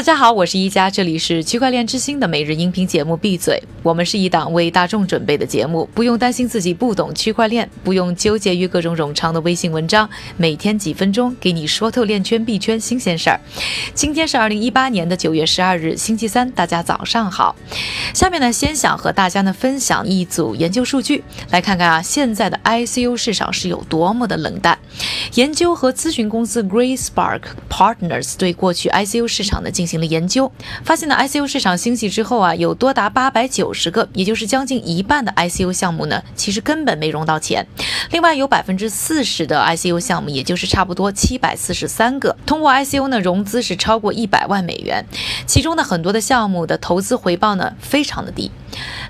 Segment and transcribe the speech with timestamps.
[0.00, 3.14] 大家好，我是一加，这里是区块链之星的每日音频节目。
[3.14, 10.08] 闭嘴，我们是一档为大众准备的节目，不用担心自己不懂区块链，不用纠结于各种冗长的微信文章，
[10.38, 13.38] 每天几分钟给你说透链圈币圈新鲜事儿。
[13.92, 17.54] 今天是二零一八年的九月十二日，星期三，大家早上好。
[18.14, 24.78] 下面呢，先想和大家呢分享一组研究数据，来看看啊，现在的 ICO 市场是有多么的冷淡。
[25.34, 30.50] 研究和咨询公司 Gray Spark Partners 对过去 I C U 市场呢进行了研究，
[30.84, 37.66] 发现呢 I C U 市场兴起之后啊，有多达八百九十个，也就是将近一半的 I C U 项目呢，其实根本没融到钱。
[38.10, 45.04] 另外有百分之四十的 I C U 项目，也就是差不多七百四十三个，通过 I C U 呢融资是超过一百万美元，
[45.46, 48.50] 其中呢很多的项目的投资回报呢非常的低。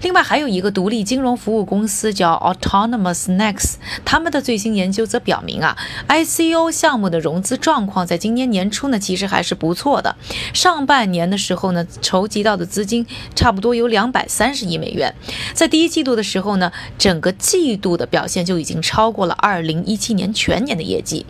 [0.02, 3.74] 另外还有一个独立金融服务公司叫 Autonomous Next，
[4.04, 5.76] 他们的最新研究则表明啊
[6.08, 10.16] ，ICO 项目的融资状况在今年年初呢其实还是不错的，
[10.54, 15.14] 上半年的时候呢筹集到的资金差不多有两百三十亿美元，
[15.52, 21.26] 在第一季度的时候呢，整个季度的表现就已经超过了二零一七年全年的业绩。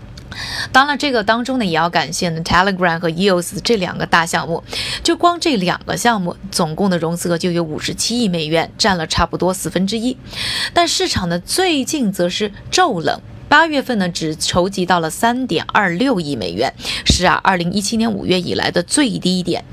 [0.72, 4.62] 当然，这个当中呢，也要感谢呢 Telegram 和 EOS 这两个大项目，
[5.02, 10.16] 就光这两个项目，总共的融资额就有五十七亿美元，占了差不多四分之一。
[10.72, 13.20] 但市场呢，最近则是骤冷。
[13.50, 16.72] 八月份呢，只筹集到了三点二六亿美元，
[17.04, 19.64] 是啊，二零一七年五月以来的最低点。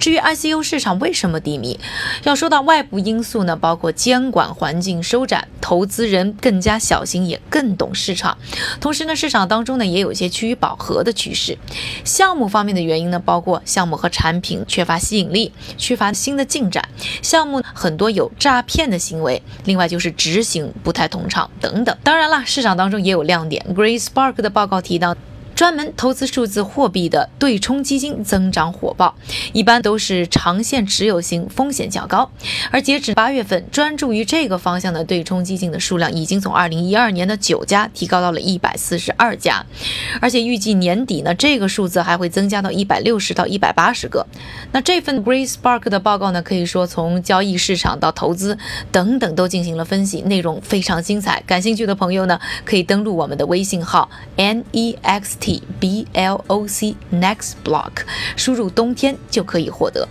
[0.00, 1.78] 至于 I C U 市场为什么低迷，
[2.24, 8.36] 要说到外部因素呢，包括监管环境收窄，投资人更加小心，也更懂市场。
[8.80, 11.56] 同时呢，市场当中呢，也有一些趋于饱和的趋势。
[12.04, 16.88] 项目方面的原因呢，包括项目和产品缺乏吸引力，缺乏新的进展，
[17.22, 21.96] 项目很多有诈骗的行为，另外就是执行不太通畅等等。
[22.02, 23.19] 当然了，市场当中也有。
[23.22, 25.16] 亮点，Gray Spark 的报告提到。
[25.60, 29.14] 专门投资数字货币的对冲基金增长火爆，
[29.52, 32.30] 一般都是长线持有型，风险较高。
[32.70, 39.66] 而截止八月份，专注于这个方向的对冲基金的数量已经从二零一二年的九家提高到了一百四十二家，
[40.22, 44.26] 而且预计年底呢，这个数字还会增加到一百六十到一百八十个。
[44.72, 48.56] 那这份 Gray Spark 的报告呢，可以说从交易市场到投资
[48.90, 51.42] 等等都进行了分析，内容非常精彩。
[51.46, 55.49] 感兴趣的朋友呢，可以登录我们的微信号 N E X T
[55.80, 58.04] B L O C Next Block，
[58.36, 60.06] 输入冬天就可以获得。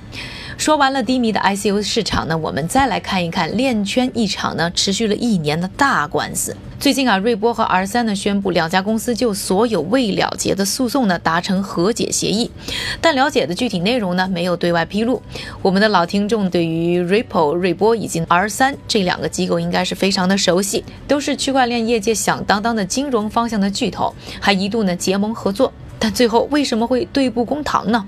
[0.60, 6.54] 说完了低迷的 ICO 市场呢，我们再来看一看链圈一场呢持续了一年的大官司。
[6.78, 12.52] 最近啊，瑞波和 R 三呢宣布两家公司就所有未了结的诉讼呢达成和解协议，
[13.00, 15.22] 但了解的具体内容呢没有对外披露。
[15.62, 28.06] 我们的老听众对于 Ripple 瑞波以及 R 三这两个机构应该是非常的熟悉，都是区块链业界响当当的金融方向的巨头，还一度呢结盟合作，但最后为什么会对簿公堂呢？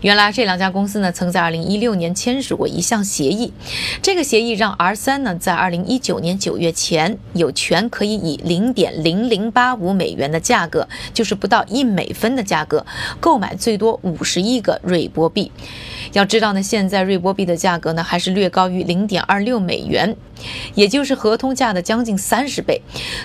[0.00, 3.52] 原来这两家公司呢，曾在二零一六年签署过一项协议，
[4.00, 12.86] 这个协议让 R 三呢，在二零一九年九月前有权可以以零点零零八五美元的价格，就是不到一美分的价格，
[13.18, 15.50] 购买最多五十亿个瑞波币。
[16.12, 20.16] 要知道呢，现在瑞波币的价格呢，还是略高于零点二六美元。
[20.74, 22.80] 也就是合同价的将近三十倍，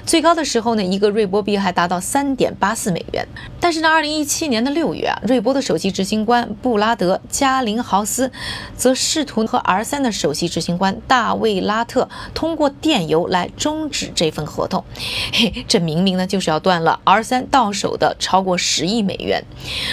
[0.05, 3.27] 最高的时候呢，一个瑞波币还达到三点八四美元。
[3.59, 8.31] 但是呢，二零一七年的六月啊，瑞波的首席执行官布拉德加林豪斯
[8.75, 14.83] 则试图和 R 三的首席执行官大卫拉特通过电邮来终止这份合同。
[15.31, 19.43] 嘿，这明明呢就是要断了 R 三到手的超过十亿美元。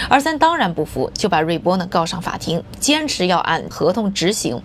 [0.09, 4.61] R 三当然不服，就把瑞波呢告上法庭，坚持要按合同执行。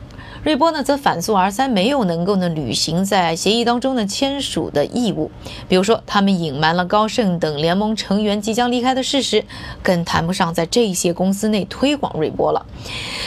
[0.46, 5.32] 瑞波呢，则反诉 R 三没有能够呢履行在协议当中呢签署的义务，
[5.66, 9.44] 比如说他们隐瞒了高盛等联盟成员即将离开的事实，
[9.82, 12.64] 更谈不上在这些公司内推广瑞波了。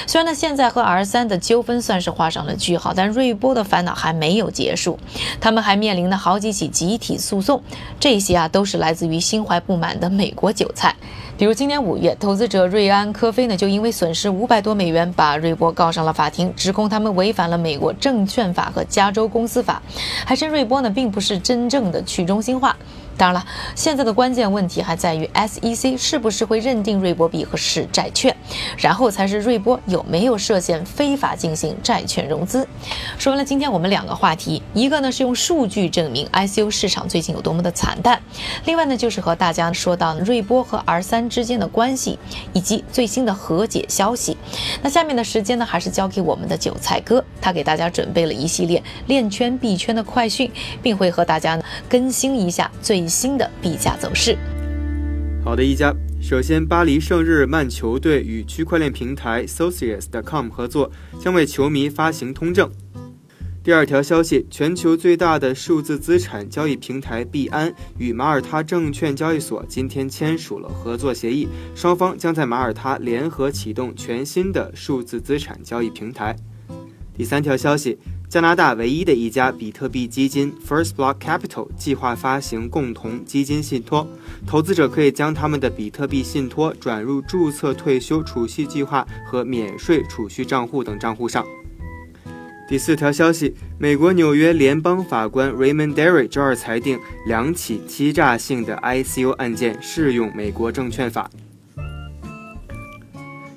[0.08, 4.98] 虽然呢现在和 R 三的纠纷算是画上了句号，但瑞波的烦恼还没有结束，
[5.42, 7.62] 他们还面临了好几起集体诉讼，
[8.00, 10.96] 这些啊都是来自于心怀不满的美国韭菜。
[11.40, 19.82] 比如今年五月，投资者瑞安科菲呢，就因为损失五百多美元，把瑞波告上了法庭，指控他们违反了美国证券法和加州公司法，
[20.26, 22.76] 还称瑞波呢并不是真正的去中心化。
[23.20, 23.46] 当然了，
[23.76, 28.34] 现在的关键问题还在于 SEC 是不是会认定瑞波币和是债券，
[28.78, 32.66] 然后才是瑞波有没有涉嫌非法进行债券融资。
[33.18, 38.22] 说完了今天我们两个话题，一个呢是用数据证明 ICO 市场最近有多么的惨淡，
[38.64, 42.18] 另外呢就是和大家说到瑞波和 R 三之间的关系
[42.54, 44.38] 以及最新的和解消息。
[44.82, 50.50] 那下面的时间呢还是交给我们的韭菜哥，他给大家准备了一系列链圈币圈的快讯，
[50.82, 53.09] 并会和大家呢更新一下最。
[53.10, 54.38] 新的币价走势。
[55.44, 62.70] 好的，一家首先，巴黎圣日曼球队与区块链平台 Socius.com 合作，将为球迷发行通证。
[63.62, 76.36] 第二条消息，全球最大的数字资产交易平台币安与马耳他证券交易所今天签署了合作协议，双方将在马耳他联合启动全新的数字资产交易平台。
[77.14, 77.98] 第三条消息，
[78.30, 84.08] 加拿大唯一的一家比特币基金 First Block Capital 计划发行共同基金信托，
[84.46, 91.44] 投资者可以将他们的比特币信托转入注册退休储蓄计划和免税储蓄账户等账户上。
[92.68, 101.28] 第四条消息，美国纽约联邦法官 Raymond Derry 周二裁定，两起欺诈性的 ICO 案件适用美国证券法。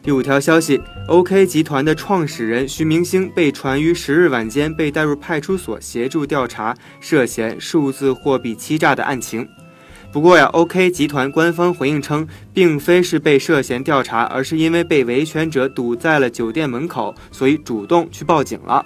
[0.02, 9.48] 第五条消息，OK 集团的创始人徐明星被传于十日晚间被带入派出所协助调查涉嫌数字货币欺诈的案情。
[10.10, 18.84] 不过呀，OK 集团官方回应称，并非是被涉嫌调查，而是因为被维权者堵在了酒店门口，所以主动去报警了。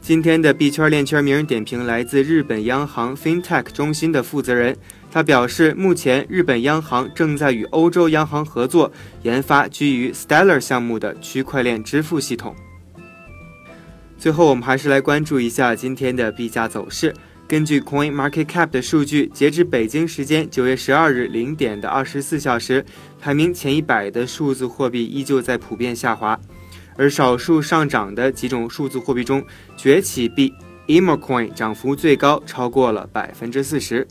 [0.00, 4.76] 今天的币圈链圈名人点评来自日本央行 FinTech 中心的负责人，
[5.12, 8.90] 他表示，目前日本央行正在与欧洲央行合作
[9.24, 12.56] 研发基于 Stellar 项目的区块链支付系统。
[14.16, 17.14] 最后，我们还是来关注一下今天的币价走势。
[17.46, 22.82] 根据 Coin Market Cap 的数据，截至北京时间九月十二日零点的二十四小时，
[23.20, 26.40] 排名前一百的数字货币依旧在普遍下滑。
[26.96, 29.44] 而少数上涨的几种数字货币中，
[29.76, 30.54] 崛起币
[30.86, 34.08] Emocoin 涨幅最高，超过了百分之四十。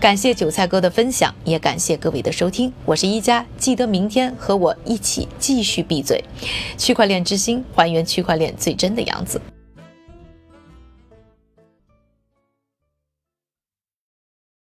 [0.00, 2.72] 感谢韭菜哥的分享，也感谢各位的收听。
[2.84, 6.24] 我是一加，记得明天和我一起继续闭嘴。
[6.78, 9.40] 区块链之心，还原区块链最真的样子。